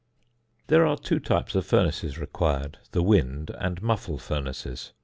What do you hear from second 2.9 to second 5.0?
"wind" and "muffle" furnaces.